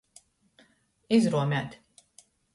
[1.19, 1.79] Izruomēt.